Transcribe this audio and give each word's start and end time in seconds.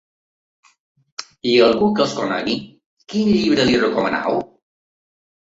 I 1.51 1.53
a 1.59 1.65
algú 1.73 1.89
que 1.99 2.03
els 2.07 2.15
conegui, 2.21 2.57
quin 3.15 3.31
llibre 3.35 3.69
li 3.71 3.79
recomaneu? 3.87 4.43